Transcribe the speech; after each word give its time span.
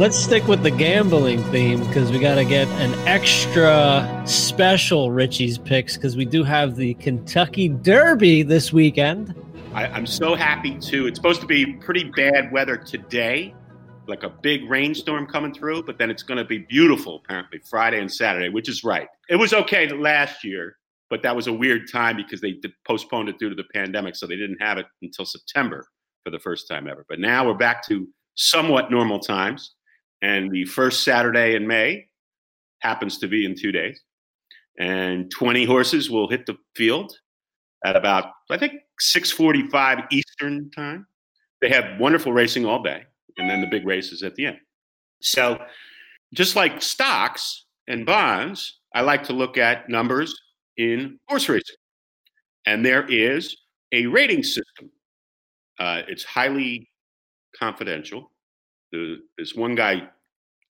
let's 0.00 0.16
stick 0.16 0.48
with 0.48 0.62
the 0.62 0.70
gambling 0.70 1.44
theme 1.52 1.86
because 1.86 2.10
we 2.10 2.18
got 2.18 2.36
to 2.36 2.44
get 2.46 2.66
an 2.68 2.94
extra 3.06 4.24
special 4.26 5.10
Richie's 5.10 5.58
picks 5.58 5.94
because 5.94 6.16
we 6.16 6.24
do 6.24 6.42
have 6.42 6.74
the 6.74 6.94
Kentucky 6.94 7.68
Derby 7.68 8.42
this 8.42 8.72
weekend. 8.72 9.34
I, 9.74 9.88
I'm 9.88 10.06
so 10.06 10.34
happy 10.34 10.78
too. 10.78 11.06
It's 11.06 11.18
supposed 11.18 11.42
to 11.42 11.46
be 11.46 11.74
pretty 11.74 12.04
bad 12.04 12.50
weather 12.50 12.78
today, 12.78 13.54
like 14.06 14.22
a 14.22 14.30
big 14.30 14.70
rainstorm 14.70 15.26
coming 15.26 15.52
through, 15.52 15.82
but 15.82 15.98
then 15.98 16.08
it's 16.10 16.22
going 16.22 16.38
to 16.38 16.46
be 16.46 16.60
beautiful 16.60 17.20
apparently 17.22 17.60
Friday 17.68 18.00
and 18.00 18.10
Saturday, 18.10 18.48
which 18.48 18.70
is 18.70 18.82
right. 18.82 19.08
It 19.28 19.36
was 19.36 19.52
okay 19.52 19.86
last 19.90 20.42
year, 20.44 20.78
but 21.10 21.22
that 21.24 21.36
was 21.36 21.46
a 21.46 21.52
weird 21.52 21.92
time 21.92 22.16
because 22.16 22.40
they 22.40 22.58
postponed 22.86 23.28
it 23.28 23.38
due 23.38 23.50
to 23.50 23.54
the 23.54 23.66
pandemic, 23.74 24.16
so 24.16 24.26
they 24.26 24.36
didn't 24.36 24.62
have 24.62 24.78
it 24.78 24.86
until 25.02 25.26
September 25.26 25.84
for 26.24 26.30
the 26.30 26.40
first 26.40 26.68
time 26.68 26.88
ever. 26.88 27.04
But 27.06 27.20
now 27.20 27.46
we're 27.46 27.52
back 27.52 27.86
to 27.88 28.08
somewhat 28.34 28.90
normal 28.90 29.18
times, 29.18 29.74
and 30.22 30.50
the 30.50 30.64
first 30.64 31.04
Saturday 31.04 31.54
in 31.54 31.66
May 31.66 32.08
happens 32.80 33.18
to 33.18 33.28
be 33.28 33.44
in 33.44 33.54
two 33.54 33.72
days, 33.72 34.00
and 34.78 35.30
20 35.30 35.64
horses 35.64 36.10
will 36.10 36.28
hit 36.28 36.46
the 36.46 36.56
field 36.74 37.12
at 37.84 37.96
about 37.96 38.32
I 38.50 38.58
think 38.58 38.74
6:45 39.00 40.06
Eastern 40.10 40.70
time. 40.70 41.06
They 41.60 41.68
have 41.70 42.00
wonderful 42.00 42.32
racing 42.32 42.64
all 42.64 42.82
day, 42.82 43.04
and 43.38 43.48
then 43.48 43.60
the 43.60 43.66
big 43.66 43.86
races 43.86 44.22
at 44.22 44.34
the 44.34 44.46
end. 44.46 44.58
So, 45.20 45.62
just 46.34 46.56
like 46.56 46.80
stocks 46.82 47.66
and 47.86 48.06
bonds, 48.06 48.80
I 48.94 49.02
like 49.02 49.24
to 49.24 49.32
look 49.32 49.58
at 49.58 49.88
numbers 49.88 50.34
in 50.76 51.18
horse 51.28 51.48
racing, 51.48 51.76
and 52.66 52.84
there 52.84 53.06
is 53.08 53.56
a 53.92 54.06
rating 54.06 54.42
system. 54.42 54.90
Uh, 55.78 56.02
it's 56.08 56.24
highly 56.24 56.88
confidential. 57.58 58.30
The, 58.92 59.18
this 59.38 59.54
one 59.54 59.74
guy, 59.74 60.08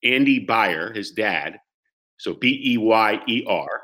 Andy 0.03 0.39
Beyer, 0.41 0.93
his 0.93 1.13
dad, 1.13 1.59
so 2.19 2.35
B 2.35 2.61
E 2.65 2.79
Y 2.79 3.21
E 3.29 3.45
R, 3.47 3.83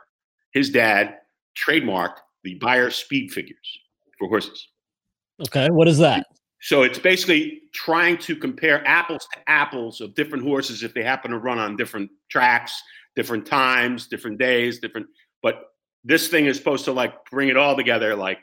his 0.53 0.71
dad 0.71 1.19
trademarked 1.57 2.19
the 2.43 2.55
Beyer 2.55 2.91
speed 2.91 3.33
figures 3.33 3.79
for 4.19 4.29
horses. 4.29 4.69
Okay, 5.41 5.71
what 5.71 5.89
is 5.89 5.99
that? 5.99 6.27
So 6.61 6.83
it's 6.83 6.99
basically 6.99 7.63
trying 7.75 8.17
to 8.19 8.35
compare 8.35 8.87
apples 8.87 9.27
to 9.35 9.39
apples 9.49 10.01
of 10.01 10.15
different 10.15 10.45
horses 10.45 10.83
if 10.83 10.95
they 10.95 11.03
happen 11.03 11.31
to 11.31 11.39
run 11.39 11.59
on 11.59 11.77
different 11.77 12.11
tracks, 12.31 12.81
different 13.17 13.45
times, 13.45 14.07
different 14.07 14.39
days, 14.39 14.79
different. 14.79 15.07
But 15.43 15.65
this 16.05 16.29
thing 16.29 16.47
is 16.47 16.57
supposed 16.57 16.85
to 16.87 16.93
like 16.93 17.13
bring 17.31 17.49
it 17.49 17.57
all 17.57 17.77
together. 17.77 18.15
Like 18.15 18.39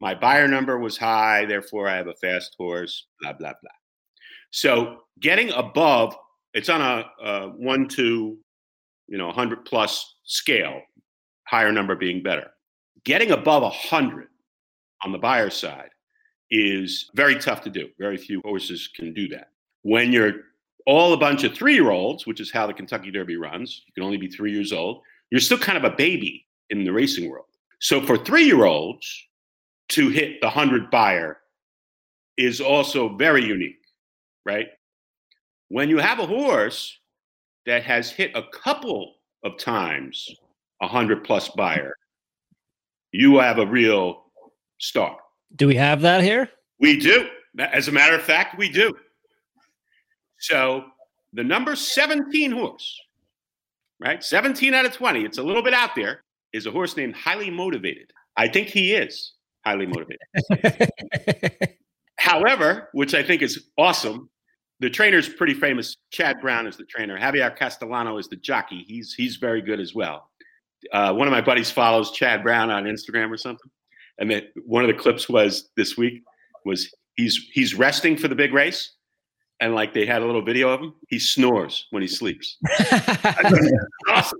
my 0.00 0.14
Beyer 0.14 0.48
number 0.48 0.78
was 0.78 0.96
high, 0.96 1.44
therefore 1.44 1.88
I 1.88 1.96
have 1.96 2.06
a 2.06 2.14
fast 2.14 2.54
horse. 2.56 3.06
Blah 3.20 3.34
blah 3.34 3.52
blah. 3.60 3.70
So 4.50 4.98
getting 5.20 5.50
above, 5.52 6.16
it's 6.54 6.68
on 6.68 6.80
a, 6.80 7.04
a 7.24 7.48
one 7.50 7.88
to, 7.88 8.38
you 9.06 9.18
know, 9.18 9.30
hundred 9.32 9.64
plus 9.64 10.16
scale. 10.24 10.80
Higher 11.46 11.72
number 11.72 11.96
being 11.96 12.22
better. 12.22 12.48
Getting 13.04 13.30
above 13.30 13.72
hundred 13.72 14.28
on 15.04 15.12
the 15.12 15.18
Beyer 15.18 15.50
side 15.50 15.90
is 16.50 17.10
very 17.14 17.36
tough 17.36 17.62
to 17.62 17.70
do. 17.70 17.88
Very 17.98 18.16
few 18.16 18.40
horses 18.44 18.88
can 18.94 19.12
do 19.14 19.28
that. 19.28 19.50
When 19.82 20.12
you're 20.12 20.34
all 20.86 21.12
a 21.12 21.18
bunch 21.18 21.44
of 21.44 21.54
three 21.54 21.74
year 21.74 21.90
olds, 21.90 22.26
which 22.26 22.40
is 22.40 22.50
how 22.50 22.66
the 22.66 22.72
Kentucky 22.72 23.10
Derby 23.10 23.36
runs, 23.36 23.82
you 23.86 23.92
can 23.92 24.02
only 24.02 24.16
be 24.16 24.28
three 24.28 24.52
years 24.52 24.72
old, 24.72 25.02
you're 25.30 25.40
still 25.40 25.58
kind 25.58 25.78
of 25.78 25.84
a 25.84 25.94
baby 25.96 26.46
in 26.70 26.84
the 26.84 26.92
racing 26.92 27.30
world. 27.30 27.46
So 27.80 28.00
for 28.02 28.16
three 28.16 28.44
year 28.44 28.64
olds 28.64 29.06
to 29.90 30.08
hit 30.08 30.40
the 30.40 30.46
100 30.46 30.90
Beyer 30.90 31.38
is 32.36 32.60
also 32.60 33.16
very 33.16 33.44
unique, 33.44 33.80
right? 34.48 34.68
When 35.68 35.90
you 35.90 35.98
have 35.98 36.18
a 36.18 36.26
horse 36.26 36.98
that 37.66 37.82
has 37.82 38.10
hit 38.10 38.32
a 38.34 38.44
couple 38.50 39.16
of 39.44 39.58
times 39.58 40.26
a 40.80 40.86
100 40.86 41.22
plus 41.22 41.50
Beyer, 41.50 41.94
you 43.12 43.38
have 43.38 43.58
a 43.58 43.66
real 43.66 44.24
star. 44.78 45.18
Do 45.54 45.66
we 45.66 45.76
have 45.76 46.00
that 46.00 46.22
here? 46.22 46.48
We 46.80 46.98
do. 46.98 47.28
As 47.58 47.88
a 47.88 47.92
matter 47.92 48.14
of 48.14 48.22
fact, 48.22 48.56
we 48.56 48.70
do. 48.70 48.96
So 50.38 50.84
the 51.34 51.44
number 51.44 51.76
17 51.76 52.50
horse, 52.50 52.98
right? 54.00 54.24
17 54.24 54.72
out 54.72 54.86
of 54.86 54.94
20, 54.94 55.24
it's 55.24 55.38
a 55.38 55.42
little 55.42 55.62
bit 55.62 55.74
out 55.74 55.94
there, 55.94 56.22
is 56.54 56.64
a 56.66 56.70
horse 56.70 56.96
named 56.96 57.14
Highly 57.14 57.50
Motivated. 57.50 58.12
I 58.36 58.48
think 58.48 58.68
he 58.68 58.94
is 58.94 59.34
highly 59.66 59.86
motivated. 59.86 60.88
However, 62.18 62.88
which 62.92 63.14
I 63.14 63.22
think 63.22 63.42
is 63.42 63.68
awesome, 63.78 64.28
the 64.80 64.90
trainer's 64.90 65.28
pretty 65.28 65.54
famous. 65.54 65.96
Chad 66.10 66.40
Brown 66.40 66.66
is 66.66 66.76
the 66.76 66.84
trainer. 66.84 67.18
Javier 67.18 67.56
Castellano 67.56 68.18
is 68.18 68.28
the 68.28 68.36
jockey. 68.36 68.84
He's 68.86 69.14
he's 69.14 69.36
very 69.36 69.60
good 69.60 69.80
as 69.80 69.94
well. 69.94 70.30
Uh, 70.92 71.12
one 71.12 71.26
of 71.26 71.32
my 71.32 71.40
buddies 71.40 71.70
follows 71.70 72.12
Chad 72.12 72.42
Brown 72.42 72.70
on 72.70 72.84
Instagram 72.84 73.30
or 73.30 73.36
something, 73.36 73.70
and 74.18 74.30
that 74.30 74.44
one 74.64 74.84
of 74.84 74.88
the 74.88 75.00
clips 75.00 75.28
was 75.28 75.70
this 75.76 75.96
week 75.96 76.22
was 76.64 76.92
he's 77.16 77.48
he's 77.52 77.74
resting 77.74 78.16
for 78.16 78.28
the 78.28 78.34
big 78.34 78.54
race, 78.54 78.92
and 79.60 79.74
like 79.74 79.92
they 79.94 80.06
had 80.06 80.22
a 80.22 80.26
little 80.26 80.42
video 80.42 80.70
of 80.70 80.80
him. 80.80 80.94
He 81.08 81.18
snores 81.18 81.86
when 81.90 82.02
he 82.02 82.08
sleeps. 82.08 82.56
awesome. 84.08 84.38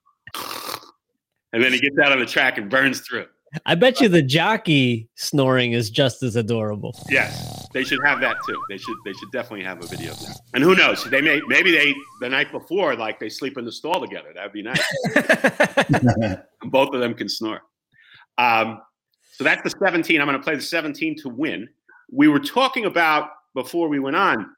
And 1.53 1.62
then 1.62 1.72
he 1.72 1.81
gets 1.81 1.99
out 1.99 2.12
on 2.12 2.19
the 2.19 2.26
track 2.26 2.59
and 2.59 2.70
burns 2.70 3.00
through. 3.00 3.26
I 3.65 3.75
bet 3.75 4.00
you 4.00 4.09
the 4.09 4.22
jockey 4.22 5.09
snoring 5.15 5.72
is 5.72 5.88
just 5.88 6.22
as 6.22 6.37
adorable. 6.37 6.94
Yes, 7.09 7.57
they 7.73 7.84
should 7.84 8.01
have 8.05 8.21
that 8.21 8.37
too. 8.47 8.61
They 8.69 8.79
should 8.79 8.97
they 9.05 9.12
should 9.12 9.31
definitely 9.33 9.65
have 9.65 9.83
a 9.83 9.87
video 9.87 10.12
of 10.12 10.21
that. 10.21 10.41
And 10.55 10.62
who 10.65 10.75
knows? 10.75 11.05
They 11.05 11.21
may 11.21 11.41
maybe 11.47 11.71
they 11.71 11.95
the 12.21 12.29
night 12.29 12.51
before 12.53 12.97
like 12.97 13.19
they 13.21 13.29
sleep 13.29 13.59
in 13.59 13.65
the 13.65 13.73
stall 13.73 14.01
together. 14.01 14.33
That'd 14.34 14.53
be 14.53 14.62
nice. 14.62 14.83
And 16.61 16.73
Both 16.73 16.93
of 16.93 17.01
them 17.01 17.15
can 17.15 17.29
snore. 17.29 17.61
Um, 18.37 18.81
so 19.33 19.45
that's 19.45 19.62
the 19.62 19.71
17. 19.71 20.21
I'm 20.21 20.27
going 20.27 20.37
to 20.37 20.43
play 20.43 20.56
the 20.56 20.62
17 20.62 21.17
to 21.23 21.29
win. 21.29 21.69
We 22.11 22.27
were 22.27 22.41
talking 22.41 22.87
about 22.87 23.31
before 23.55 23.89
we 23.89 24.00
went 24.00 24.17
on 24.17 24.50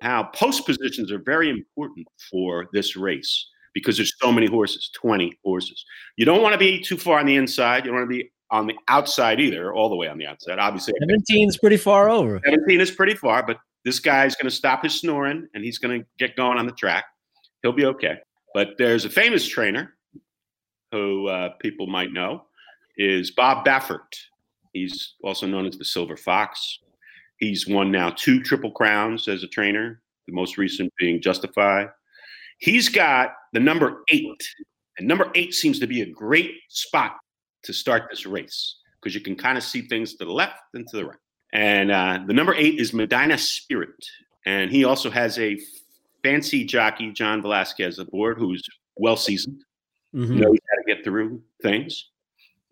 how 0.00 0.24
post 0.24 0.66
positions 0.66 1.10
are 1.10 1.18
very 1.18 1.50
important 1.50 2.06
for 2.30 2.68
this 2.72 2.96
race 2.96 3.48
because 3.74 3.96
there's 3.96 4.14
so 4.20 4.32
many 4.32 4.46
horses, 4.46 4.90
20 4.94 5.32
horses. 5.44 5.84
You 6.16 6.24
don't 6.24 6.42
want 6.42 6.52
to 6.52 6.58
be 6.58 6.80
too 6.80 6.96
far 6.96 7.18
on 7.18 7.26
the 7.26 7.36
inside. 7.36 7.84
You 7.84 7.90
don't 7.90 8.00
want 8.00 8.10
to 8.10 8.16
be 8.16 8.30
on 8.50 8.66
the 8.66 8.74
outside 8.88 9.40
either, 9.40 9.72
all 9.72 9.88
the 9.88 9.96
way 9.96 10.08
on 10.08 10.18
the 10.18 10.26
outside. 10.26 10.58
Obviously, 10.58 10.94
17 11.00 11.48
is 11.48 11.56
pretty 11.56 11.76
far 11.76 12.10
over. 12.10 12.40
17 12.44 12.80
is 12.80 12.90
pretty 12.90 13.14
far, 13.14 13.44
but 13.44 13.58
this 13.84 14.00
guy's 14.00 14.34
going 14.34 14.50
to 14.50 14.54
stop 14.54 14.82
his 14.82 14.98
snoring 14.98 15.48
and 15.54 15.64
he's 15.64 15.78
going 15.78 16.00
to 16.00 16.06
get 16.18 16.36
going 16.36 16.58
on 16.58 16.66
the 16.66 16.72
track. 16.72 17.04
He'll 17.62 17.72
be 17.72 17.86
okay. 17.86 18.18
But 18.54 18.70
there's 18.78 19.04
a 19.04 19.10
famous 19.10 19.46
trainer 19.46 19.94
who 20.92 21.28
uh, 21.28 21.50
people 21.60 21.86
might 21.86 22.12
know 22.12 22.44
is 22.96 23.30
Bob 23.30 23.64
Baffert. 23.64 24.16
He's 24.72 25.14
also 25.22 25.46
known 25.46 25.66
as 25.66 25.78
the 25.78 25.84
Silver 25.84 26.16
Fox. 26.16 26.80
He's 27.38 27.66
won 27.66 27.90
now 27.90 28.10
two 28.10 28.42
Triple 28.42 28.70
Crowns 28.72 29.28
as 29.28 29.42
a 29.42 29.48
trainer, 29.48 30.02
the 30.26 30.34
most 30.34 30.58
recent 30.58 30.92
being 30.98 31.22
Justify. 31.22 31.86
He's 32.58 32.88
got 32.88 33.30
the 33.52 33.60
number 33.60 34.02
eight, 34.10 34.42
and 34.98 35.08
number 35.08 35.30
eight 35.34 35.54
seems 35.54 35.78
to 35.78 35.86
be 35.86 36.02
a 36.02 36.06
great 36.06 36.52
spot 36.68 37.16
to 37.64 37.72
start 37.72 38.04
this 38.10 38.26
race 38.26 38.76
because 39.00 39.14
you 39.14 39.20
can 39.20 39.36
kind 39.36 39.56
of 39.58 39.64
see 39.64 39.82
things 39.82 40.14
to 40.14 40.24
the 40.24 40.32
left 40.32 40.60
and 40.74 40.86
to 40.88 40.96
the 40.96 41.04
right. 41.06 41.18
And 41.52 41.90
uh, 41.90 42.20
the 42.26 42.32
number 42.34 42.54
eight 42.54 42.78
is 42.78 42.92
Medina 42.92 43.36
Spirit. 43.38 43.94
And 44.46 44.70
he 44.70 44.84
also 44.84 45.10
has 45.10 45.38
a 45.38 45.58
fancy 46.22 46.64
jockey, 46.64 47.12
John 47.12 47.42
Velazquez, 47.42 47.98
aboard, 47.98 48.38
who's 48.38 48.62
well 48.96 49.16
seasoned, 49.16 49.62
Mhm. 50.14 50.36
knows 50.36 50.58
how 50.70 50.76
to 50.82 50.94
get 50.94 51.04
through 51.04 51.42
things 51.62 52.08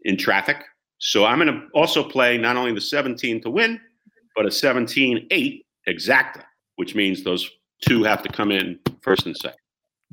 in 0.05 0.17
traffic. 0.17 0.63
So 0.99 1.25
I'm 1.25 1.39
going 1.39 1.53
to 1.53 1.69
also 1.75 2.03
play 2.03 2.37
not 2.39 2.57
only 2.57 2.73
the 2.73 2.81
17 2.81 3.41
to 3.43 3.51
win, 3.51 3.81
but 4.35 4.45
a 4.47 4.51
17 4.51 5.27
8 5.31 5.65
exacta, 5.89 6.43
which 6.77 6.95
means 6.95 7.23
those 7.23 7.49
two 7.87 8.03
have 8.03 8.23
to 8.23 8.29
come 8.29 8.51
in 8.51 8.79
first 9.03 9.25
and 9.27 9.37
second. 9.37 9.59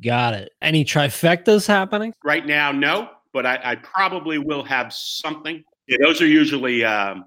Got 0.04 0.34
it. 0.36 0.52
Any 0.62 0.86
trifectas 0.86 1.68
happening? 1.68 2.14
Right 2.24 2.46
now, 2.46 2.72
no, 2.72 3.10
but 3.36 3.46
I, 3.46 3.60
I 3.64 3.76
probably 3.76 4.38
will 4.38 4.64
have 4.64 4.94
something. 4.94 5.62
Yeah, 5.88 5.98
those 6.02 6.22
are 6.22 6.26
usually 6.26 6.86
um, 6.86 7.26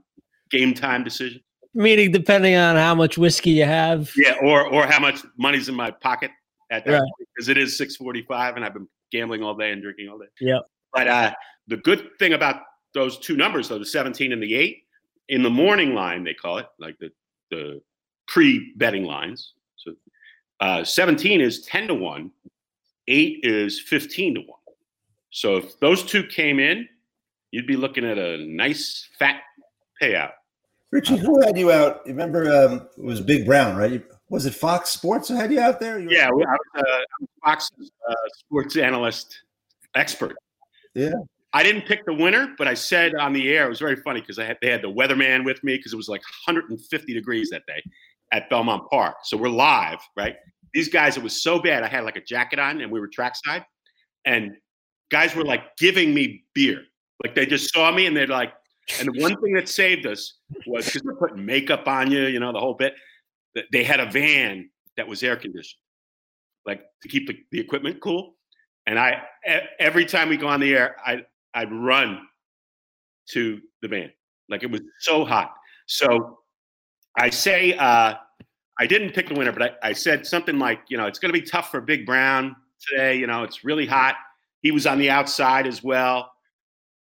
game 0.50 0.72
time 0.72 1.04
decisions. 1.04 1.42
Meaning, 1.74 2.12
depending 2.12 2.56
on 2.56 2.76
how 2.76 2.94
much 2.94 3.18
whiskey 3.18 3.50
you 3.50 3.66
have. 3.66 4.10
Yeah, 4.16 4.36
or 4.42 4.66
or 4.66 4.86
how 4.86 4.98
much 4.98 5.20
money's 5.36 5.68
in 5.68 5.74
my 5.74 5.90
pocket 5.90 6.30
at 6.70 6.86
that 6.86 6.92
Right. 6.92 7.00
point 7.00 7.28
because 7.36 7.50
it 7.50 7.58
is 7.58 7.76
six 7.76 7.94
forty 7.94 8.22
five, 8.22 8.56
and 8.56 8.64
I've 8.64 8.72
been 8.72 8.88
gambling 9.12 9.42
all 9.42 9.54
day 9.54 9.70
and 9.70 9.82
drinking 9.82 10.08
all 10.08 10.18
day. 10.18 10.28
Yep. 10.40 10.62
But 10.94 11.08
uh, 11.08 11.34
the 11.66 11.76
good 11.76 12.08
thing 12.18 12.32
about 12.32 12.62
those 12.94 13.18
two 13.18 13.36
numbers, 13.36 13.68
though, 13.68 13.78
the 13.78 13.84
seventeen 13.84 14.32
and 14.32 14.42
the 14.42 14.54
eight, 14.54 14.84
in 15.28 15.42
the 15.42 15.50
morning 15.50 15.94
line 15.94 16.24
they 16.24 16.34
call 16.34 16.56
it, 16.56 16.66
like 16.78 16.96
the 16.98 17.10
the 17.50 17.82
pre 18.28 18.72
betting 18.76 19.04
lines. 19.04 19.52
So 19.76 19.92
uh, 20.60 20.84
seventeen 20.84 21.42
is 21.42 21.66
ten 21.66 21.86
to 21.86 21.94
one, 21.94 22.30
eight 23.08 23.40
is 23.42 23.78
fifteen 23.78 24.34
to 24.36 24.40
one. 24.40 24.57
So 25.30 25.56
if 25.56 25.78
those 25.80 26.02
two 26.02 26.24
came 26.24 26.58
in, 26.58 26.88
you'd 27.50 27.66
be 27.66 27.76
looking 27.76 28.04
at 28.04 28.18
a 28.18 28.38
nice 28.46 29.08
fat 29.18 29.40
payout. 30.02 30.32
Richie, 30.90 31.18
who 31.18 31.40
had 31.44 31.58
you 31.58 31.70
out? 31.70 32.06
Remember 32.06 32.50
um, 32.50 32.88
it 32.96 33.04
was 33.04 33.20
Big 33.20 33.44
Brown, 33.44 33.76
right? 33.76 34.02
Was 34.30 34.46
it 34.46 34.54
Fox 34.54 34.90
Sports 34.90 35.28
that 35.28 35.36
had 35.36 35.52
you 35.52 35.60
out 35.60 35.80
there? 35.80 35.98
You 35.98 36.08
yeah, 36.10 36.28
I 36.28 36.32
was, 36.32 36.46
uh, 36.76 36.80
I 36.80 37.04
was 37.20 37.28
Fox 37.44 37.70
uh, 38.08 38.14
sports 38.34 38.76
analyst 38.76 39.42
expert. 39.94 40.36
Yeah. 40.94 41.12
I 41.52 41.62
didn't 41.62 41.86
pick 41.86 42.04
the 42.04 42.12
winner, 42.12 42.54
but 42.58 42.68
I 42.68 42.74
said 42.74 43.14
on 43.14 43.32
the 43.32 43.48
air, 43.48 43.66
it 43.66 43.70
was 43.70 43.78
very 43.78 43.96
funny 43.96 44.20
because 44.20 44.36
had, 44.36 44.58
they 44.60 44.70
had 44.70 44.82
the 44.82 44.92
weatherman 44.92 45.44
with 45.44 45.62
me 45.64 45.76
because 45.76 45.92
it 45.92 45.96
was 45.96 46.08
like 46.08 46.20
150 46.46 47.14
degrees 47.14 47.48
that 47.50 47.62
day 47.66 47.82
at 48.32 48.50
Belmont 48.50 48.88
Park. 48.90 49.16
So 49.24 49.36
we're 49.36 49.48
live, 49.48 49.98
right? 50.16 50.36
These 50.74 50.88
guys, 50.90 51.16
it 51.16 51.22
was 51.22 51.42
so 51.42 51.58
bad. 51.58 51.82
I 51.82 51.88
had 51.88 52.04
like 52.04 52.16
a 52.16 52.20
jacket 52.22 52.58
on 52.58 52.82
and 52.82 52.92
we 52.92 53.00
were 53.00 53.08
trackside, 53.08 53.64
and 54.26 54.52
guys 55.10 55.34
were 55.34 55.44
like 55.44 55.76
giving 55.76 56.14
me 56.14 56.44
beer. 56.54 56.82
Like 57.22 57.34
they 57.34 57.46
just 57.46 57.72
saw 57.72 57.90
me 57.90 58.06
and 58.06 58.16
they're 58.16 58.26
like, 58.26 58.52
and 58.98 59.08
the 59.12 59.20
one 59.20 59.36
thing 59.40 59.52
that 59.54 59.68
saved 59.68 60.06
us 60.06 60.34
was 60.66 60.86
because 60.86 61.02
they're 61.02 61.14
putting 61.14 61.44
makeup 61.44 61.86
on 61.86 62.10
you, 62.10 62.22
you 62.26 62.40
know, 62.40 62.52
the 62.52 62.60
whole 62.60 62.74
bit. 62.74 62.94
They 63.72 63.84
had 63.84 64.00
a 64.00 64.10
van 64.10 64.70
that 64.96 65.06
was 65.06 65.22
air 65.22 65.36
conditioned, 65.36 65.80
like 66.64 66.82
to 67.02 67.08
keep 67.08 67.26
the, 67.26 67.36
the 67.50 67.60
equipment 67.60 68.00
cool. 68.00 68.34
And 68.86 68.98
I, 68.98 69.22
every 69.78 70.06
time 70.06 70.28
we 70.28 70.36
go 70.36 70.48
on 70.48 70.60
the 70.60 70.74
air, 70.74 70.96
I, 71.04 71.22
I'd 71.52 71.72
run 71.72 72.26
to 73.30 73.60
the 73.82 73.88
van. 73.88 74.10
Like 74.48 74.62
it 74.62 74.70
was 74.70 74.80
so 75.00 75.24
hot. 75.24 75.54
So 75.86 76.38
I 77.16 77.30
say, 77.30 77.74
uh, 77.74 78.14
I 78.80 78.86
didn't 78.86 79.12
pick 79.12 79.28
the 79.28 79.34
winner, 79.34 79.52
but 79.52 79.62
I, 79.62 79.88
I 79.90 79.92
said 79.92 80.26
something 80.26 80.58
like, 80.58 80.80
you 80.88 80.96
know, 80.96 81.06
it's 81.06 81.18
going 81.18 81.32
to 81.32 81.38
be 81.38 81.44
tough 81.44 81.70
for 81.70 81.80
Big 81.80 82.06
Brown 82.06 82.54
today. 82.88 83.16
You 83.16 83.26
know, 83.26 83.42
it's 83.42 83.64
really 83.64 83.86
hot. 83.86 84.14
He 84.62 84.70
was 84.70 84.86
on 84.86 84.98
the 84.98 85.10
outside 85.10 85.66
as 85.66 85.82
well. 85.82 86.30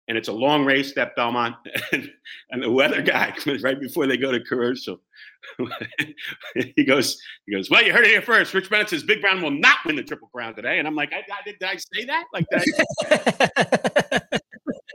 And 0.08 0.19
it's 0.19 0.29
a 0.29 0.32
long 0.32 0.64
race 0.64 0.97
at 0.97 1.14
Belmont. 1.14 1.55
and, 1.93 2.11
and 2.50 2.62
the 2.62 2.70
weather 2.70 3.00
guy, 3.00 3.35
right 3.62 3.81
before 3.81 4.06
they 4.06 4.17
go 4.17 4.32
to 4.32 4.41
commercial, 4.41 5.00
he 6.76 6.85
goes, 6.85 7.20
he 7.47 7.55
goes, 7.55 7.70
well, 7.70 7.82
you 7.82 7.93
heard 7.93 8.05
it 8.05 8.11
here 8.11 8.23
first. 8.23 8.52
Rich 8.52 8.70
Bennett 8.70 8.88
says 8.88 9.05
Big 9.05 9.20
Brown 9.20 9.41
will 9.41 9.52
not 9.52 9.79
win 9.87 9.97
the 9.97 10.02
Triple 10.02 10.29
Crown 10.35 10.55
today. 10.55 10.79
And 10.79 10.88
I'm 10.88 10.97
like, 10.97 11.12
I, 11.12 11.19
I, 11.19 11.43
did, 11.44 11.58
did 11.61 11.69
I 11.69 11.76
say 11.76 12.05
that? 12.06 12.25
Like 12.32 12.47
that? 12.50 14.41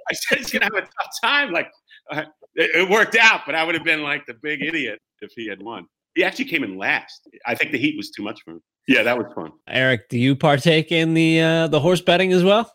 I 0.10 0.14
said 0.14 0.38
he's 0.38 0.52
gonna 0.52 0.66
have 0.66 0.76
a 0.76 0.82
tough 0.82 1.12
time. 1.24 1.52
Like 1.52 1.72
uh, 2.12 2.24
it, 2.56 2.76
it, 2.76 2.90
worked 2.90 3.16
out, 3.20 3.42
but 3.46 3.56
I 3.56 3.64
would 3.64 3.76
have 3.76 3.84
been 3.84 4.04
like 4.04 4.26
the 4.26 4.36
big 4.42 4.62
idiot 4.62 5.00
if 5.22 5.32
he 5.36 5.48
had 5.48 5.62
won. 5.62 5.88
He 6.16 6.24
actually 6.24 6.46
came 6.46 6.64
in 6.64 6.78
last. 6.78 7.28
I 7.46 7.56
think 7.56 7.72
the 7.72 7.78
heat 7.78 7.98
was 7.98 8.12
too 8.12 8.24
much 8.24 8.40
for 8.44 8.52
him. 8.52 8.62
Yeah, 8.88 9.04
that 9.04 9.18
was 9.18 9.28
fun. 9.34 9.52
Eric, 9.68 10.10
do 10.10 10.18
you 10.18 10.36
partake 10.36 10.92
in 10.92 11.14
the 11.14 11.42
uh, 11.42 11.68
the 11.68 11.80
horse 11.80 12.02
betting 12.02 12.32
as 12.32 12.44
well? 12.44 12.72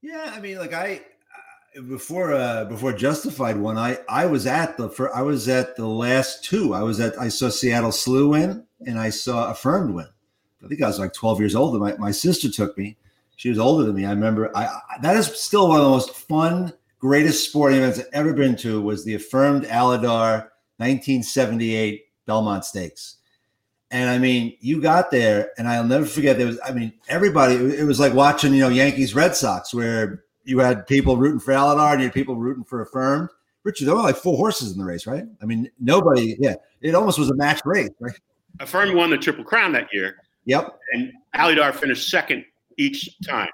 Yeah, 0.00 0.32
I 0.34 0.40
mean, 0.40 0.58
like 0.58 0.72
I 0.72 1.02
before 1.88 2.32
uh 2.32 2.64
before 2.64 2.92
Justified 2.92 3.56
one, 3.56 3.76
I 3.76 3.98
I 4.08 4.26
was 4.26 4.46
at 4.46 4.76
the 4.76 4.88
for 4.88 5.14
I 5.14 5.22
was 5.22 5.48
at 5.48 5.76
the 5.76 5.86
last 5.86 6.44
two. 6.44 6.74
I 6.74 6.82
was 6.82 7.00
at 7.00 7.18
I 7.20 7.28
saw 7.28 7.48
Seattle 7.48 7.92
Slew 7.92 8.30
win 8.30 8.64
and 8.86 8.98
I 8.98 9.10
saw 9.10 9.50
Affirmed 9.50 9.94
win. 9.94 10.06
I 10.64 10.68
think 10.68 10.82
I 10.82 10.86
was 10.86 10.98
like 10.98 11.12
12 11.12 11.40
years 11.40 11.54
old. 11.54 11.78
My 11.80 11.96
my 11.96 12.10
sister 12.10 12.50
took 12.50 12.76
me. 12.78 12.96
She 13.36 13.48
was 13.48 13.58
older 13.58 13.84
than 13.84 13.94
me. 13.94 14.04
I 14.04 14.10
remember 14.10 14.56
I, 14.56 14.66
I 14.66 14.80
that 15.02 15.16
is 15.16 15.26
still 15.26 15.68
one 15.68 15.78
of 15.78 15.84
the 15.84 15.90
most 15.90 16.14
fun, 16.14 16.72
greatest 17.00 17.48
sporting 17.48 17.78
events 17.78 17.98
I've 17.98 18.06
ever 18.12 18.32
been 18.32 18.56
to 18.56 18.80
was 18.80 19.04
the 19.04 19.14
Affirmed 19.14 19.64
Alydar 19.64 20.48
1978 20.78 22.04
Belmont 22.26 22.64
Stakes. 22.64 23.16
And 23.90 24.10
I 24.10 24.18
mean, 24.18 24.56
you 24.60 24.80
got 24.82 25.10
there, 25.10 25.50
and 25.56 25.66
I'll 25.66 25.84
never 25.84 26.04
forget. 26.04 26.36
There 26.36 26.46
was, 26.46 26.60
I 26.64 26.72
mean, 26.72 26.92
everybody. 27.08 27.54
It 27.54 27.86
was 27.86 27.98
like 27.98 28.12
watching, 28.12 28.52
you 28.52 28.60
know, 28.60 28.68
Yankees 28.68 29.14
Red 29.14 29.34
Sox, 29.34 29.72
where 29.72 30.24
you 30.44 30.58
had 30.58 30.86
people 30.86 31.16
rooting 31.16 31.40
for 31.40 31.52
Alydar 31.52 31.92
and 31.92 32.00
you 32.00 32.06
had 32.08 32.14
people 32.14 32.36
rooting 32.36 32.64
for 32.64 32.82
Affirmed. 32.82 33.30
Richard, 33.64 33.86
there 33.86 33.94
were 33.94 34.02
like 34.02 34.16
four 34.16 34.36
horses 34.36 34.72
in 34.72 34.78
the 34.78 34.84
race, 34.84 35.06
right? 35.06 35.24
I 35.42 35.44
mean, 35.44 35.70
nobody, 35.78 36.36
yeah, 36.38 36.54
it 36.80 36.94
almost 36.94 37.18
was 37.18 37.28
a 37.30 37.34
match 37.34 37.60
race, 37.64 37.90
right? 38.00 38.18
Affirmed 38.60 38.94
won 38.94 39.10
the 39.10 39.18
Triple 39.18 39.44
Crown 39.44 39.72
that 39.72 39.88
year. 39.92 40.16
Yep. 40.46 40.78
And 40.94 41.12
Alydar 41.34 41.74
finished 41.74 42.10
second 42.10 42.44
each 42.78 43.18
time. 43.20 43.50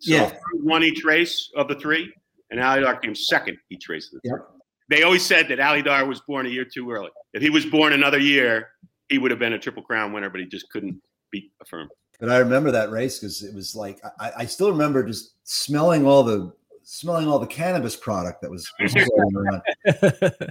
So 0.00 0.14
yeah. 0.14 0.32
won 0.54 0.82
each 0.82 1.02
race 1.04 1.50
of 1.56 1.68
the 1.68 1.76
three, 1.76 2.12
and 2.50 2.60
Alydar 2.60 3.00
came 3.00 3.14
second 3.14 3.56
each 3.70 3.88
race 3.88 4.12
of 4.12 4.20
the 4.22 4.28
yep. 4.28 4.38
three. 4.38 4.60
They 4.90 5.02
always 5.02 5.24
said 5.24 5.48
that 5.48 5.58
Alydar 5.58 6.06
was 6.06 6.20
born 6.20 6.44
a 6.44 6.50
year 6.50 6.66
too 6.66 6.90
early. 6.90 7.10
If 7.32 7.40
he 7.40 7.48
was 7.48 7.64
born 7.64 7.94
another 7.94 8.18
year, 8.18 8.68
he 9.08 9.18
would 9.18 9.30
have 9.30 9.40
been 9.40 9.52
a 9.52 9.58
Triple 9.58 9.82
Crown 9.82 10.12
winner, 10.12 10.30
but 10.30 10.40
he 10.40 10.46
just 10.46 10.70
couldn't 10.70 11.00
beat 11.30 11.52
Affirmed. 11.60 11.90
But 12.20 12.30
I 12.30 12.38
remember 12.38 12.70
that 12.70 12.90
race 12.90 13.18
because 13.18 13.42
it 13.42 13.54
was 13.54 13.74
like 13.74 14.00
I, 14.20 14.32
I, 14.38 14.46
still 14.46 14.70
remember 14.70 15.04
just 15.04 15.34
smelling 15.42 16.06
all 16.06 16.22
the 16.22 16.52
smelling 16.84 17.26
all 17.26 17.38
the 17.38 17.46
cannabis 17.46 17.96
product 17.96 18.40
that 18.42 18.50
was, 18.50 18.70
was 18.80 18.94
going 18.94 19.36
around, 19.36 19.62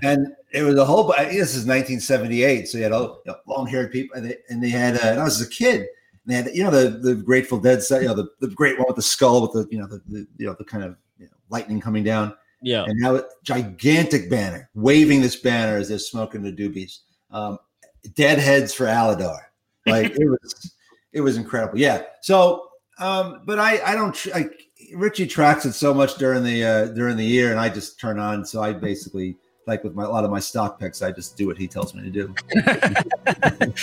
and 0.04 0.28
it 0.52 0.64
was 0.64 0.76
a 0.76 0.86
whole. 0.86 1.08
This 1.18 1.56
is 1.56 1.66
1978, 1.66 2.68
so 2.68 2.78
you 2.78 2.84
had 2.84 2.92
all 2.92 3.22
you 3.26 3.32
know, 3.32 3.38
long 3.48 3.66
haired 3.66 3.92
people, 3.92 4.18
and 4.18 4.30
they, 4.30 4.38
and 4.50 4.62
they 4.62 4.70
had. 4.70 4.98
Uh, 4.98 5.12
and 5.12 5.20
I 5.20 5.24
was 5.24 5.42
a 5.42 5.50
kid. 5.50 5.88
And 6.26 6.32
they 6.32 6.36
had, 6.36 6.56
you 6.56 6.64
know, 6.64 6.72
the 6.72 6.90
the 6.90 7.16
Grateful 7.16 7.60
Dead 7.60 7.82
set, 7.82 8.02
you 8.02 8.08
know, 8.08 8.14
the, 8.14 8.30
the 8.40 8.48
great 8.48 8.78
one 8.78 8.86
with 8.88 8.96
the 8.96 9.02
skull 9.02 9.42
with 9.42 9.54
the, 9.54 9.68
you 9.74 9.80
know, 9.80 9.88
the, 9.88 10.02
the 10.08 10.28
you 10.38 10.48
know, 10.48 10.56
the 10.58 10.66
kind 10.66 10.84
of 10.84 10.96
you 11.18 11.26
know, 11.26 11.32
lightning 11.50 11.80
coming 11.80 12.04
down. 12.04 12.34
Yeah. 12.62 12.86
And 12.86 13.00
now, 13.00 13.16
a 13.16 13.24
gigantic 13.44 14.30
banner, 14.30 14.70
waving 14.74 15.22
this 15.22 15.36
banner 15.36 15.78
as 15.78 15.90
they're 15.90 16.00
smoking 16.00 16.44
the 16.44 16.52
doobies. 16.52 17.00
Um, 17.32 17.58
deadheads 18.16 18.74
for 18.74 18.86
Alydar. 18.86 19.40
Like 19.86 20.12
it 20.12 20.26
was, 20.26 20.76
it 21.12 21.22
was 21.22 21.38
incredible. 21.38 21.78
Yeah. 21.78 22.04
So, 22.22 22.70
um, 23.00 23.42
but 23.46 23.60
I, 23.60 23.82
I 23.84 23.96
don't, 23.96 24.26
like 24.28 24.68
Richie 24.96 25.28
tracks 25.28 25.66
it 25.66 25.74
so 25.74 25.94
much 25.94 26.16
during 26.16 26.44
the, 26.44 26.64
uh, 26.64 26.86
during 26.88 27.18
the 27.18 27.26
year 27.26 27.52
and 27.52 27.60
I 27.60 27.70
just 27.70 28.00
turn 28.00 28.20
on. 28.20 28.46
So 28.46 28.62
I 28.62 28.74
basically, 28.74 29.38
like 29.66 29.84
with 29.84 29.96
my, 29.96 30.04
a 30.04 30.10
lot 30.10 30.24
of 30.24 30.32
my 30.32 30.40
stock 30.40 30.80
picks, 30.80 31.02
I 31.02 31.12
just 31.12 31.38
do 31.38 31.48
what 31.48 31.58
he 31.58 31.68
tells 31.68 31.94
me 31.94 32.04
to 32.04 32.10
do. 32.10 32.36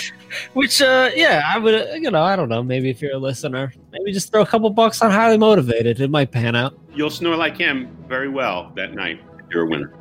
Which, 0.53 0.81
uh, 0.81 1.09
yeah, 1.15 1.41
I 1.45 1.57
would, 1.57 2.01
you 2.01 2.11
know, 2.11 2.23
I 2.23 2.35
don't 2.35 2.49
know. 2.49 2.61
Maybe 2.61 2.89
if 2.89 3.01
you're 3.01 3.13
a 3.13 3.17
listener, 3.17 3.73
maybe 3.91 4.11
just 4.11 4.31
throw 4.31 4.41
a 4.41 4.45
couple 4.45 4.69
bucks 4.69 5.01
on 5.01 5.11
highly 5.11 5.37
motivated. 5.37 5.99
It 5.99 6.09
might 6.09 6.31
pan 6.31 6.55
out. 6.55 6.77
You'll 6.93 7.09
snore 7.09 7.35
like 7.35 7.57
him 7.57 7.97
very 8.07 8.29
well 8.29 8.71
that 8.75 8.93
night. 8.93 9.21
You're 9.49 9.63
a 9.63 9.67
winner. 9.67 9.93